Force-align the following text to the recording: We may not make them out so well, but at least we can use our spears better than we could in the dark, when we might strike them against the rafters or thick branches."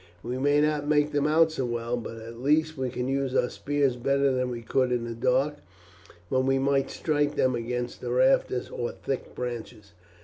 We 0.23 0.39
may 0.39 0.61
not 0.61 0.87
make 0.87 1.11
them 1.11 1.27
out 1.27 1.51
so 1.51 1.63
well, 1.67 1.95
but 1.95 2.17
at 2.17 2.39
least 2.39 2.75
we 2.75 2.89
can 2.89 3.07
use 3.07 3.35
our 3.35 3.49
spears 3.51 3.97
better 3.97 4.31
than 4.31 4.49
we 4.49 4.63
could 4.63 4.91
in 4.91 5.03
the 5.03 5.13
dark, 5.13 5.57
when 6.27 6.47
we 6.47 6.57
might 6.57 6.89
strike 6.89 7.35
them 7.35 7.53
against 7.53 8.01
the 8.01 8.09
rafters 8.09 8.67
or 8.67 8.93
thick 8.93 9.35
branches." 9.35 9.91